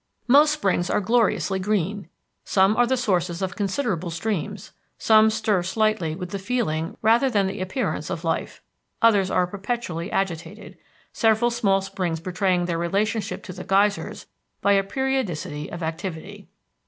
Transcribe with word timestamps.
Most 0.27 0.51
springs 0.51 0.89
are 0.89 0.99
gloriously 0.99 1.59
green. 1.59 2.09
Some 2.43 2.75
are 2.75 2.87
the 2.87 2.97
sources 2.97 3.43
of 3.43 3.55
considerable 3.55 4.09
streams. 4.09 4.71
Some 4.97 5.29
stir 5.29 5.61
slightly 5.61 6.15
with 6.15 6.31
the 6.31 6.39
feeling 6.39 6.97
rather 7.03 7.29
than 7.29 7.45
the 7.45 7.61
appearance 7.61 8.09
of 8.09 8.23
life; 8.23 8.63
others 9.03 9.29
are 9.29 9.45
perpetually 9.45 10.11
agitated, 10.11 10.75
several 11.13 11.51
small 11.51 11.81
springs 11.81 12.19
betraying 12.19 12.65
their 12.65 12.79
relationship 12.79 13.43
to 13.43 13.53
the 13.53 13.63
geysers 13.63 14.25
by 14.59 14.71
a 14.71 14.81
periodicity 14.83 15.71
of 15.71 15.83
activity. 15.83 16.47